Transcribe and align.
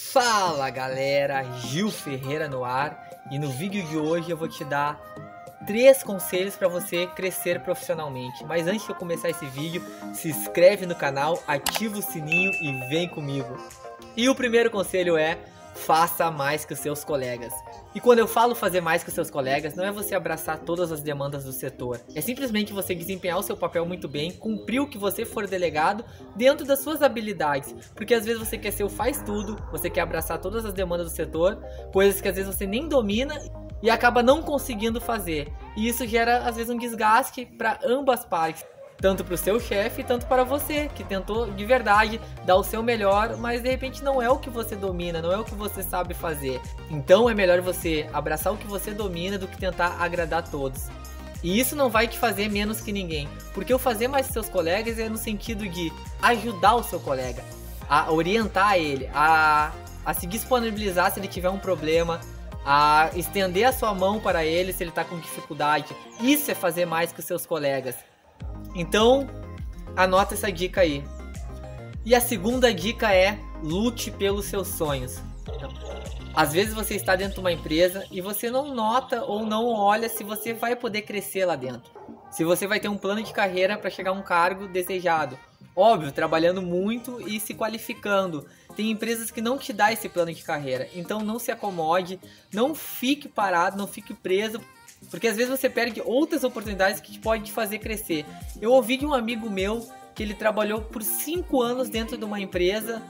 Fala 0.00 0.70
galera, 0.70 1.42
Gil 1.58 1.90
Ferreira 1.90 2.48
no 2.48 2.64
ar 2.64 3.10
e 3.32 3.38
no 3.38 3.50
vídeo 3.50 3.82
de 3.82 3.96
hoje 3.96 4.30
eu 4.30 4.36
vou 4.36 4.46
te 4.46 4.64
dar 4.64 4.96
três 5.66 6.04
conselhos 6.04 6.54
para 6.54 6.68
você 6.68 7.08
crescer 7.08 7.60
profissionalmente. 7.60 8.44
Mas 8.44 8.68
antes 8.68 8.84
de 8.84 8.90
eu 8.90 8.94
começar 8.94 9.28
esse 9.28 9.44
vídeo, 9.46 9.84
se 10.14 10.28
inscreve 10.28 10.86
no 10.86 10.94
canal, 10.94 11.42
ativa 11.48 11.98
o 11.98 12.02
sininho 12.02 12.52
e 12.62 12.88
vem 12.88 13.08
comigo. 13.08 13.58
E 14.16 14.28
o 14.28 14.36
primeiro 14.36 14.70
conselho 14.70 15.16
é 15.16 15.36
faça 15.78 16.30
mais 16.30 16.64
que 16.64 16.72
os 16.72 16.78
seus 16.78 17.04
colegas. 17.04 17.52
E 17.94 18.00
quando 18.00 18.18
eu 18.18 18.28
falo 18.28 18.54
fazer 18.54 18.80
mais 18.80 19.02
que 19.02 19.08
os 19.08 19.14
seus 19.14 19.30
colegas, 19.30 19.74
não 19.74 19.84
é 19.84 19.92
você 19.92 20.14
abraçar 20.14 20.58
todas 20.58 20.92
as 20.92 21.00
demandas 21.00 21.44
do 21.44 21.52
setor. 21.52 22.00
É 22.14 22.20
simplesmente 22.20 22.72
você 22.72 22.94
desempenhar 22.94 23.38
o 23.38 23.42
seu 23.42 23.56
papel 23.56 23.86
muito 23.86 24.08
bem, 24.08 24.32
cumprir 24.32 24.80
o 24.80 24.86
que 24.86 24.98
você 24.98 25.24
for 25.24 25.46
delegado 25.46 26.04
dentro 26.36 26.66
das 26.66 26.80
suas 26.80 27.02
habilidades. 27.02 27.74
Porque 27.94 28.14
às 28.14 28.24
vezes 28.24 28.40
você 28.40 28.58
quer 28.58 28.72
ser 28.72 28.84
o 28.84 28.88
faz 28.88 29.22
tudo, 29.22 29.56
você 29.70 29.88
quer 29.88 30.02
abraçar 30.02 30.38
todas 30.38 30.64
as 30.64 30.74
demandas 30.74 31.06
do 31.06 31.14
setor, 31.14 31.56
coisas 31.92 32.20
que 32.20 32.28
às 32.28 32.36
vezes 32.36 32.54
você 32.54 32.66
nem 32.66 32.88
domina 32.88 33.40
e 33.82 33.88
acaba 33.88 34.22
não 34.22 34.42
conseguindo 34.42 35.00
fazer. 35.00 35.52
E 35.76 35.88
isso 35.88 36.06
gera 36.06 36.38
às 36.38 36.56
vezes 36.56 36.70
um 36.70 36.78
desgaste 36.78 37.46
para 37.46 37.78
ambas 37.84 38.24
partes 38.24 38.64
tanto 39.00 39.24
para 39.24 39.34
o 39.34 39.38
seu 39.38 39.60
chefe, 39.60 40.02
tanto 40.02 40.26
para 40.26 40.44
você, 40.44 40.90
que 40.94 41.04
tentou 41.04 41.50
de 41.50 41.64
verdade 41.64 42.20
dar 42.44 42.56
o 42.56 42.64
seu 42.64 42.82
melhor, 42.82 43.36
mas 43.36 43.62
de 43.62 43.68
repente 43.68 44.02
não 44.02 44.20
é 44.20 44.28
o 44.28 44.38
que 44.38 44.50
você 44.50 44.74
domina, 44.74 45.22
não 45.22 45.32
é 45.32 45.38
o 45.38 45.44
que 45.44 45.54
você 45.54 45.82
sabe 45.82 46.14
fazer. 46.14 46.60
Então 46.90 47.30
é 47.30 47.34
melhor 47.34 47.60
você 47.60 48.08
abraçar 48.12 48.52
o 48.52 48.56
que 48.56 48.66
você 48.66 48.92
domina 48.92 49.38
do 49.38 49.46
que 49.46 49.56
tentar 49.56 49.96
agradar 50.00 50.48
todos. 50.48 50.88
E 51.42 51.60
isso 51.60 51.76
não 51.76 51.88
vai 51.88 52.08
te 52.08 52.18
fazer 52.18 52.48
menos 52.48 52.80
que 52.80 52.90
ninguém, 52.90 53.28
porque 53.54 53.72
o 53.72 53.78
fazer 53.78 54.08
mais 54.08 54.26
que 54.26 54.32
seus 54.32 54.48
colegas 54.48 54.98
é 54.98 55.08
no 55.08 55.16
sentido 55.16 55.68
de 55.68 55.92
ajudar 56.20 56.74
o 56.74 56.82
seu 56.82 56.98
colega, 56.98 57.44
a 57.88 58.10
orientar 58.10 58.76
ele, 58.76 59.08
a, 59.14 59.70
a 60.04 60.14
se 60.14 60.26
disponibilizar 60.26 61.12
se 61.12 61.20
ele 61.20 61.28
tiver 61.28 61.48
um 61.48 61.58
problema, 61.58 62.20
a 62.66 63.10
estender 63.14 63.68
a 63.68 63.72
sua 63.72 63.94
mão 63.94 64.18
para 64.18 64.44
ele 64.44 64.72
se 64.72 64.82
ele 64.82 64.90
está 64.90 65.04
com 65.04 65.16
dificuldade. 65.20 65.94
Isso 66.20 66.50
é 66.50 66.54
fazer 66.54 66.86
mais 66.86 67.12
que 67.12 67.20
os 67.20 67.24
seus 67.24 67.46
colegas. 67.46 67.94
Então, 68.78 69.28
anota 69.96 70.34
essa 70.34 70.52
dica 70.52 70.82
aí. 70.82 71.02
E 72.04 72.14
a 72.14 72.20
segunda 72.20 72.72
dica 72.72 73.12
é 73.12 73.36
lute 73.60 74.08
pelos 74.08 74.44
seus 74.44 74.68
sonhos. 74.68 75.20
Às 76.32 76.52
vezes 76.52 76.72
você 76.72 76.94
está 76.94 77.16
dentro 77.16 77.34
de 77.34 77.40
uma 77.40 77.50
empresa 77.50 78.06
e 78.08 78.20
você 78.20 78.48
não 78.52 78.72
nota 78.72 79.24
ou 79.24 79.44
não 79.44 79.66
olha 79.66 80.08
se 80.08 80.22
você 80.22 80.54
vai 80.54 80.76
poder 80.76 81.02
crescer 81.02 81.44
lá 81.44 81.56
dentro. 81.56 81.90
Se 82.30 82.44
você 82.44 82.68
vai 82.68 82.78
ter 82.78 82.88
um 82.88 82.96
plano 82.96 83.20
de 83.20 83.32
carreira 83.32 83.76
para 83.76 83.90
chegar 83.90 84.10
a 84.10 84.14
um 84.14 84.22
cargo 84.22 84.68
desejado. 84.68 85.36
Óbvio, 85.74 86.12
trabalhando 86.12 86.62
muito 86.62 87.20
e 87.28 87.40
se 87.40 87.54
qualificando. 87.54 88.46
Tem 88.76 88.92
empresas 88.92 89.32
que 89.32 89.40
não 89.40 89.58
te 89.58 89.72
dá 89.72 89.92
esse 89.92 90.08
plano 90.08 90.32
de 90.32 90.44
carreira. 90.44 90.88
Então 90.94 91.18
não 91.18 91.40
se 91.40 91.50
acomode, 91.50 92.20
não 92.52 92.76
fique 92.76 93.28
parado, 93.28 93.76
não 93.76 93.88
fique 93.88 94.14
preso 94.14 94.60
porque 95.10 95.28
às 95.28 95.36
vezes 95.36 95.50
você 95.50 95.68
perde 95.68 96.02
outras 96.04 96.44
oportunidades 96.44 97.00
que 97.00 97.18
pode 97.18 97.44
te 97.44 97.52
fazer 97.52 97.78
crescer. 97.78 98.24
Eu 98.60 98.72
ouvi 98.72 98.96
de 98.96 99.06
um 99.06 99.14
amigo 99.14 99.50
meu 99.50 99.86
que 100.14 100.22
ele 100.24 100.34
trabalhou 100.34 100.80
por 100.80 101.00
5 101.00 101.62
anos 101.62 101.88
dentro 101.88 102.18
de 102.18 102.24
uma 102.24 102.40
empresa 102.40 103.00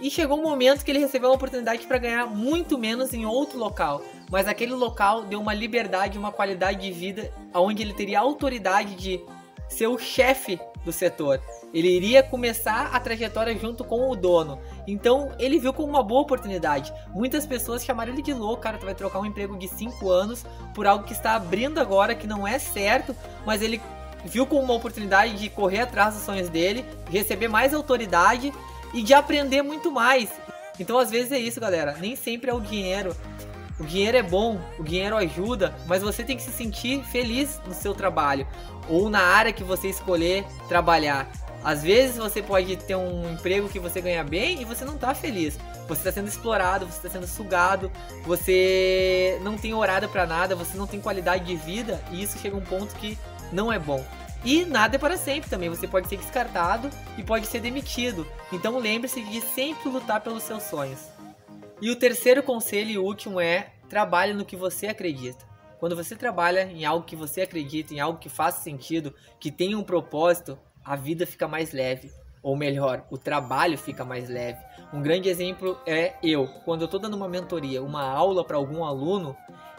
e 0.00 0.10
chegou 0.10 0.38
um 0.38 0.42
momento 0.42 0.82
que 0.82 0.90
ele 0.90 0.98
recebeu 0.98 1.28
uma 1.28 1.36
oportunidade 1.36 1.86
para 1.86 1.98
ganhar 1.98 2.26
muito 2.26 2.78
menos 2.78 3.12
em 3.12 3.26
outro 3.26 3.58
local. 3.58 4.02
Mas 4.30 4.48
aquele 4.48 4.72
local 4.72 5.24
deu 5.24 5.40
uma 5.40 5.52
liberdade, 5.52 6.18
uma 6.18 6.32
qualidade 6.32 6.80
de 6.80 6.90
vida 6.90 7.30
onde 7.52 7.82
ele 7.82 7.92
teria 7.92 8.18
autoridade 8.18 8.94
de 8.94 9.20
ser 9.68 9.86
o 9.86 9.98
chefe 9.98 10.60
do 10.84 10.92
setor. 10.92 11.40
Ele 11.72 11.88
iria 11.88 12.22
começar 12.22 12.90
a 12.92 13.00
trajetória 13.00 13.56
junto 13.58 13.82
com 13.84 14.10
o 14.10 14.14
dono. 14.16 14.60
Então 14.86 15.32
ele 15.38 15.58
viu 15.58 15.72
como 15.72 15.88
uma 15.88 16.02
boa 16.02 16.20
oportunidade. 16.20 16.92
Muitas 17.08 17.46
pessoas 17.46 17.84
chamaram 17.84 18.12
ele 18.12 18.22
de 18.22 18.32
louco, 18.32 18.62
cara, 18.62 18.78
tu 18.78 18.84
vai 18.84 18.94
trocar 18.94 19.20
um 19.20 19.26
emprego 19.26 19.56
de 19.58 19.66
5 19.66 20.10
anos 20.10 20.44
por 20.74 20.86
algo 20.86 21.04
que 21.04 21.12
está 21.12 21.34
abrindo 21.34 21.78
agora, 21.78 22.14
que 22.14 22.26
não 22.26 22.46
é 22.46 22.58
certo, 22.58 23.16
mas 23.44 23.62
ele 23.62 23.80
viu 24.24 24.46
como 24.46 24.62
uma 24.62 24.74
oportunidade 24.74 25.34
de 25.34 25.48
correr 25.48 25.80
atrás 25.80 26.14
dos 26.14 26.24
sonhos 26.24 26.48
dele, 26.48 26.84
receber 27.10 27.48
mais 27.48 27.74
autoridade 27.74 28.52
e 28.92 29.02
de 29.02 29.12
aprender 29.12 29.62
muito 29.62 29.90
mais. 29.90 30.30
Então 30.78 30.98
às 30.98 31.10
vezes 31.10 31.32
é 31.32 31.38
isso, 31.38 31.60
galera. 31.60 31.96
Nem 31.98 32.16
sempre 32.16 32.50
é 32.50 32.54
o 32.54 32.60
dinheiro. 32.60 33.14
O 33.78 33.84
dinheiro 33.84 34.16
é 34.16 34.22
bom, 34.22 34.60
o 34.78 34.84
dinheiro 34.84 35.16
ajuda, 35.16 35.74
mas 35.86 36.02
você 36.02 36.22
tem 36.22 36.36
que 36.36 36.42
se 36.42 36.52
sentir 36.52 37.02
feliz 37.04 37.60
no 37.66 37.74
seu 37.74 37.92
trabalho 37.92 38.46
ou 38.88 39.10
na 39.10 39.20
área 39.20 39.52
que 39.52 39.64
você 39.64 39.88
escolher 39.88 40.44
trabalhar. 40.68 41.28
Às 41.64 41.82
vezes 41.82 42.18
você 42.18 42.42
pode 42.42 42.76
ter 42.76 42.94
um 42.94 43.32
emprego 43.32 43.68
que 43.68 43.78
você 43.78 44.00
ganha 44.00 44.22
bem 44.22 44.60
e 44.60 44.64
você 44.64 44.84
não 44.84 44.98
tá 44.98 45.14
feliz. 45.14 45.58
Você 45.88 46.00
está 46.00 46.12
sendo 46.12 46.28
explorado, 46.28 46.86
você 46.86 46.98
está 46.98 47.08
sendo 47.08 47.26
sugado, 47.26 47.90
você 48.24 49.40
não 49.42 49.56
tem 49.56 49.72
horário 49.72 50.08
para 50.08 50.26
nada, 50.26 50.54
você 50.54 50.76
não 50.76 50.86
tem 50.86 51.00
qualidade 51.00 51.44
de 51.44 51.56
vida 51.56 52.00
e 52.12 52.22
isso 52.22 52.38
chega 52.38 52.54
a 52.54 52.58
um 52.58 52.62
ponto 52.62 52.94
que 52.96 53.18
não 53.50 53.72
é 53.72 53.78
bom. 53.78 54.04
E 54.44 54.66
nada 54.66 54.96
é 54.96 54.98
para 54.98 55.16
sempre 55.16 55.48
também, 55.48 55.70
você 55.70 55.88
pode 55.88 56.06
ser 56.06 56.18
descartado 56.18 56.90
e 57.16 57.22
pode 57.22 57.46
ser 57.46 57.60
demitido. 57.60 58.26
Então 58.52 58.78
lembre-se 58.78 59.22
de 59.22 59.40
sempre 59.40 59.88
lutar 59.88 60.20
pelos 60.20 60.42
seus 60.42 60.64
sonhos. 60.64 61.14
E 61.84 61.90
o 61.90 61.96
terceiro 61.96 62.42
conselho 62.42 62.90
e 62.90 62.96
último 62.96 63.38
é 63.38 63.74
trabalhe 63.90 64.32
no 64.32 64.46
que 64.46 64.56
você 64.56 64.86
acredita. 64.86 65.44
Quando 65.78 65.94
você 65.94 66.16
trabalha 66.16 66.62
em 66.62 66.86
algo 66.86 67.04
que 67.04 67.14
você 67.14 67.42
acredita, 67.42 67.92
em 67.92 68.00
algo 68.00 68.18
que 68.18 68.30
faz 68.30 68.54
sentido, 68.54 69.14
que 69.38 69.50
tem 69.50 69.74
um 69.74 69.82
propósito, 69.82 70.58
a 70.82 70.96
vida 70.96 71.26
fica 71.26 71.46
mais 71.46 71.72
leve. 71.72 72.10
Ou 72.42 72.56
melhor, 72.56 73.04
o 73.10 73.18
trabalho 73.18 73.76
fica 73.76 74.02
mais 74.02 74.30
leve. 74.30 74.64
Um 74.94 75.02
grande 75.02 75.28
exemplo 75.28 75.78
é 75.86 76.14
eu. 76.22 76.48
Quando 76.64 76.80
eu 76.80 76.86
estou 76.86 76.98
dando 76.98 77.18
uma 77.18 77.28
mentoria, 77.28 77.82
uma 77.82 78.02
aula 78.02 78.42
para 78.42 78.56
algum 78.56 78.82
aluno, 78.82 79.36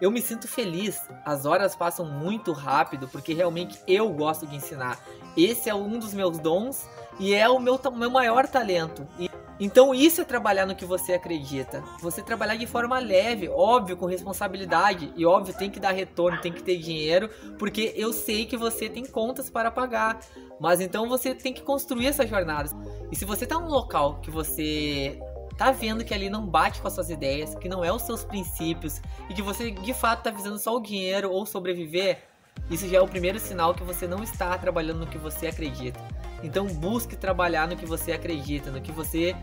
eu 0.00 0.12
me 0.12 0.22
sinto 0.22 0.46
feliz. 0.46 1.04
As 1.24 1.46
horas 1.46 1.74
passam 1.74 2.06
muito 2.06 2.52
rápido 2.52 3.08
porque 3.08 3.34
realmente 3.34 3.76
eu 3.88 4.08
gosto 4.10 4.46
de 4.46 4.54
ensinar. 4.54 5.00
Esse 5.36 5.68
é 5.68 5.74
um 5.74 5.98
dos 5.98 6.14
meus 6.14 6.38
dons 6.38 6.88
e 7.18 7.34
é 7.34 7.48
o 7.48 7.58
meu, 7.58 7.76
meu 7.92 8.08
maior 8.08 8.46
talento. 8.46 9.04
E 9.18 9.28
então 9.60 9.94
isso 9.94 10.20
é 10.20 10.24
trabalhar 10.24 10.66
no 10.66 10.74
que 10.74 10.84
você 10.84 11.14
acredita. 11.14 11.82
Você 12.00 12.22
trabalhar 12.22 12.56
de 12.56 12.66
forma 12.66 12.98
leve, 12.98 13.48
óbvio, 13.48 13.96
com 13.96 14.06
responsabilidade. 14.06 15.12
E 15.16 15.26
óbvio, 15.26 15.54
tem 15.54 15.70
que 15.70 15.80
dar 15.80 15.90
retorno, 15.90 16.40
tem 16.40 16.52
que 16.52 16.62
ter 16.62 16.78
dinheiro, 16.78 17.28
porque 17.58 17.92
eu 17.96 18.12
sei 18.12 18.46
que 18.46 18.56
você 18.56 18.88
tem 18.88 19.04
contas 19.04 19.50
para 19.50 19.70
pagar. 19.70 20.20
Mas 20.60 20.80
então 20.80 21.08
você 21.08 21.34
tem 21.34 21.52
que 21.52 21.62
construir 21.62 22.06
essa 22.06 22.26
jornada. 22.26 22.70
E 23.10 23.16
se 23.16 23.24
você 23.24 23.46
tá 23.46 23.58
num 23.58 23.68
local 23.68 24.20
que 24.20 24.30
você 24.30 25.20
tá 25.56 25.72
vendo 25.72 26.04
que 26.04 26.14
ali 26.14 26.30
não 26.30 26.46
bate 26.46 26.80
com 26.80 26.86
as 26.86 26.94
suas 26.94 27.10
ideias, 27.10 27.54
que 27.56 27.68
não 27.68 27.84
é 27.84 27.92
os 27.92 28.02
seus 28.02 28.24
princípios, 28.24 29.02
e 29.28 29.34
que 29.34 29.42
você 29.42 29.72
de 29.72 29.92
fato 29.92 30.22
tá 30.22 30.30
visando 30.30 30.58
só 30.58 30.76
o 30.76 30.80
dinheiro 30.80 31.32
ou 31.32 31.44
sobreviver, 31.44 32.22
isso 32.70 32.88
já 32.88 32.98
é 32.98 33.00
o 33.00 33.08
primeiro 33.08 33.38
sinal 33.38 33.74
que 33.74 33.82
você 33.82 34.06
não 34.06 34.22
está 34.22 34.56
trabalhando 34.58 35.00
no 35.00 35.06
que 35.06 35.18
você 35.18 35.46
acredita. 35.46 35.98
Então 36.42 36.66
busque 36.66 37.16
trabalhar 37.16 37.66
no 37.66 37.76
que 37.76 37.86
você 37.86 38.12
acredita, 38.12 38.70
no 38.70 38.80
que 38.80 38.92
você 38.92 39.34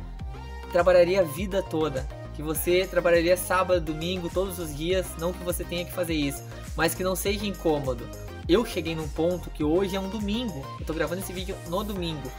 trabalharia 0.71 1.21
a 1.21 1.23
vida 1.23 1.61
toda. 1.63 2.07
Que 2.33 2.41
você 2.41 2.85
trabalharia 2.85 3.37
sábado, 3.37 3.79
domingo, 3.79 4.29
todos 4.29 4.59
os 4.59 4.75
dias, 4.75 5.07
não 5.17 5.31
que 5.31 5.43
você 5.43 5.63
tenha 5.63 5.85
que 5.85 5.91
fazer 5.93 6.13
isso, 6.13 6.43
mas 6.75 6.93
que 6.93 7.03
não 7.03 7.15
seja 7.15 7.45
incômodo. 7.45 8.07
Eu 8.47 8.65
cheguei 8.65 8.93
num 8.93 9.07
ponto 9.07 9.49
que 9.49 9.63
hoje 9.63 9.95
é 9.95 9.99
um 9.99 10.09
domingo. 10.09 10.65
Eu 10.79 10.85
tô 10.85 10.93
gravando 10.93 11.21
esse 11.21 11.33
vídeo 11.33 11.55
no 11.67 11.83
domingo. 11.83 12.29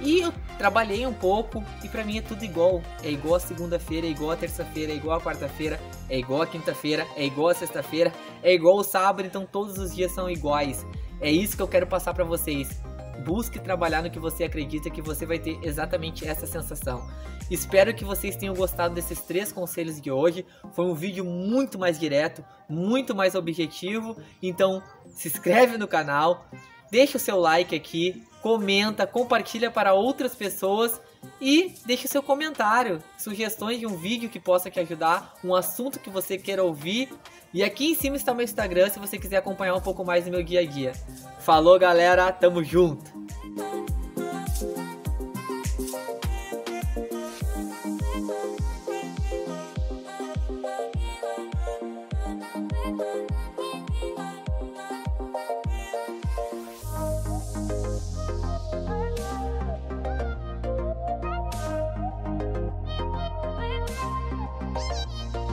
E 0.00 0.20
eu 0.20 0.32
trabalhei 0.58 1.06
um 1.06 1.12
pouco 1.12 1.64
e 1.82 1.88
para 1.88 2.04
mim 2.04 2.18
é 2.18 2.22
tudo 2.22 2.44
igual. 2.44 2.82
É 3.02 3.10
igual 3.10 3.36
a 3.36 3.40
segunda-feira, 3.40 4.06
é 4.06 4.10
igual 4.10 4.30
a 4.30 4.36
terça-feira, 4.36 4.92
é 4.92 4.96
igual 4.96 5.16
a 5.16 5.20
quarta-feira, 5.20 5.80
é 6.08 6.18
igual 6.18 6.42
a 6.42 6.46
quinta-feira, 6.46 7.06
é 7.16 7.24
igual 7.24 7.48
a 7.48 7.54
sexta-feira, 7.54 8.12
é 8.42 8.52
igual 8.52 8.76
o 8.76 8.84
sábado, 8.84 9.26
então 9.26 9.46
todos 9.46 9.78
os 9.78 9.94
dias 9.94 10.12
são 10.12 10.28
iguais. 10.30 10.86
É 11.20 11.30
isso 11.30 11.56
que 11.56 11.62
eu 11.62 11.68
quero 11.68 11.86
passar 11.86 12.14
para 12.14 12.24
vocês 12.24 12.80
busque 13.26 13.58
trabalhar 13.58 14.02
no 14.02 14.10
que 14.10 14.18
você 14.18 14.44
acredita 14.44 14.90
que 14.90 15.02
você 15.02 15.26
vai 15.26 15.38
ter 15.38 15.58
exatamente 15.62 16.26
essa 16.26 16.46
sensação. 16.46 17.06
Espero 17.50 17.94
que 17.94 18.04
vocês 18.04 18.36
tenham 18.36 18.54
gostado 18.54 18.94
desses 18.94 19.20
três 19.20 19.52
conselhos 19.52 20.00
de 20.00 20.10
hoje. 20.10 20.44
Foi 20.72 20.84
um 20.84 20.94
vídeo 20.94 21.24
muito 21.24 21.78
mais 21.78 21.98
direto, 21.98 22.44
muito 22.68 23.14
mais 23.14 23.34
objetivo. 23.34 24.16
Então, 24.42 24.82
se 25.08 25.28
inscreve 25.28 25.78
no 25.78 25.88
canal, 25.88 26.46
deixa 26.90 27.16
o 27.16 27.20
seu 27.20 27.38
like 27.38 27.74
aqui, 27.74 28.24
comenta, 28.42 29.06
compartilha 29.06 29.70
para 29.70 29.94
outras 29.94 30.34
pessoas 30.34 31.00
e 31.40 31.74
deixe 31.84 32.08
seu 32.08 32.22
comentário, 32.22 33.02
sugestões 33.18 33.78
de 33.80 33.86
um 33.86 33.96
vídeo 33.96 34.28
que 34.28 34.40
possa 34.40 34.70
te 34.70 34.80
ajudar, 34.80 35.34
um 35.42 35.54
assunto 35.54 36.00
que 36.00 36.10
você 36.10 36.36
queira 36.36 36.62
ouvir. 36.62 37.12
E 37.54 37.62
aqui 37.62 37.90
em 37.90 37.94
cima 37.94 38.16
está 38.16 38.34
meu 38.34 38.44
Instagram 38.44 38.90
se 38.90 38.98
você 38.98 39.18
quiser 39.18 39.38
acompanhar 39.38 39.74
um 39.74 39.80
pouco 39.80 40.04
mais 40.04 40.24
do 40.24 40.30
meu 40.30 40.42
dia 40.42 40.60
a 40.60 40.66
dia. 40.66 40.92
Falou, 41.38 41.78
galera, 41.78 42.30
tamo 42.32 42.62
junto! 42.62 43.15